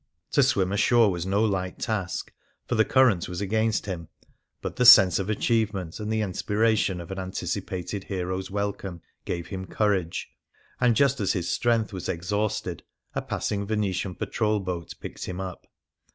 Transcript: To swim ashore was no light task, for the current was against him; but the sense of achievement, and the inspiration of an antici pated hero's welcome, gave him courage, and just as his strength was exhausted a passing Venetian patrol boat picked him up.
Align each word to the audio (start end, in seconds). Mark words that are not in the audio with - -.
To 0.31 0.41
swim 0.41 0.71
ashore 0.71 1.11
was 1.11 1.27
no 1.27 1.43
light 1.45 1.77
task, 1.77 2.33
for 2.65 2.73
the 2.73 2.83
current 2.83 3.29
was 3.29 3.39
against 3.39 3.85
him; 3.85 4.07
but 4.59 4.77
the 4.77 4.83
sense 4.83 5.19
of 5.19 5.29
achievement, 5.29 5.99
and 5.99 6.11
the 6.11 6.21
inspiration 6.21 6.99
of 6.99 7.11
an 7.11 7.19
antici 7.19 7.63
pated 7.63 8.05
hero's 8.05 8.49
welcome, 8.49 9.03
gave 9.25 9.49
him 9.49 9.67
courage, 9.67 10.29
and 10.79 10.95
just 10.95 11.19
as 11.19 11.33
his 11.33 11.49
strength 11.51 11.93
was 11.93 12.09
exhausted 12.09 12.81
a 13.13 13.21
passing 13.21 13.67
Venetian 13.67 14.15
patrol 14.15 14.59
boat 14.59 14.91
picked 14.99 15.25
him 15.25 15.39
up. 15.39 15.67